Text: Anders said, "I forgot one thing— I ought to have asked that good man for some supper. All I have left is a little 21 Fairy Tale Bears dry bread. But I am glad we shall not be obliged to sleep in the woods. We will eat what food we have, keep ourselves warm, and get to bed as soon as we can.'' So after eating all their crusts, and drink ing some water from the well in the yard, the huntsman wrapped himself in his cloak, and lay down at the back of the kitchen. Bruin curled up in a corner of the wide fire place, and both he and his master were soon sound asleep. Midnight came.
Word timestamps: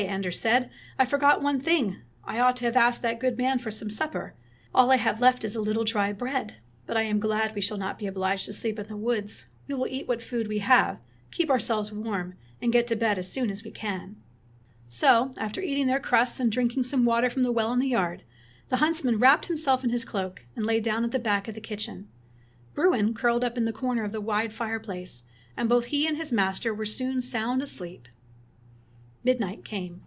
Anders 0.07 0.39
said, 0.39 0.71
"I 0.97 1.05
forgot 1.05 1.43
one 1.43 1.59
thing— 1.59 1.97
I 2.25 2.39
ought 2.39 2.55
to 2.57 2.65
have 2.65 2.75
asked 2.75 3.03
that 3.03 3.19
good 3.19 3.37
man 3.37 3.59
for 3.59 3.69
some 3.69 3.91
supper. 3.91 4.33
All 4.73 4.89
I 4.89 4.95
have 4.95 5.21
left 5.21 5.45
is 5.45 5.55
a 5.55 5.61
little 5.61 5.85
21 5.85 6.15
Fairy 6.15 6.15
Tale 6.15 6.15
Bears 6.15 6.17
dry 6.47 6.49
bread. 6.55 6.61
But 6.87 6.97
I 6.97 7.03
am 7.03 7.19
glad 7.19 7.53
we 7.53 7.61
shall 7.61 7.77
not 7.77 7.99
be 7.99 8.07
obliged 8.07 8.47
to 8.47 8.53
sleep 8.53 8.79
in 8.79 8.87
the 8.87 8.97
woods. 8.97 9.45
We 9.67 9.75
will 9.75 9.85
eat 9.85 10.07
what 10.07 10.23
food 10.23 10.47
we 10.47 10.57
have, 10.57 10.97
keep 11.29 11.51
ourselves 11.51 11.91
warm, 11.91 12.33
and 12.59 12.73
get 12.73 12.87
to 12.87 12.95
bed 12.95 13.19
as 13.19 13.31
soon 13.31 13.51
as 13.51 13.63
we 13.63 13.69
can.'' 13.69 14.15
So 14.89 15.35
after 15.37 15.61
eating 15.61 15.83
all 15.85 15.91
their 15.91 15.99
crusts, 15.99 16.39
and 16.39 16.51
drink 16.51 16.75
ing 16.75 16.81
some 16.81 17.05
water 17.05 17.29
from 17.29 17.43
the 17.43 17.51
well 17.51 17.71
in 17.71 17.77
the 17.77 17.87
yard, 17.89 18.23
the 18.69 18.77
huntsman 18.77 19.19
wrapped 19.19 19.45
himself 19.45 19.83
in 19.83 19.91
his 19.91 20.03
cloak, 20.03 20.45
and 20.55 20.65
lay 20.65 20.79
down 20.79 21.03
at 21.05 21.11
the 21.11 21.19
back 21.19 21.47
of 21.47 21.53
the 21.53 21.61
kitchen. 21.61 22.07
Bruin 22.73 23.13
curled 23.13 23.43
up 23.43 23.55
in 23.55 23.67
a 23.67 23.71
corner 23.71 24.03
of 24.03 24.13
the 24.13 24.19
wide 24.21 24.51
fire 24.51 24.79
place, 24.79 25.25
and 25.55 25.69
both 25.69 25.85
he 25.85 26.07
and 26.07 26.17
his 26.17 26.31
master 26.31 26.73
were 26.73 26.87
soon 26.87 27.21
sound 27.21 27.61
asleep. 27.61 28.07
Midnight 29.23 29.63
came. 29.63 29.99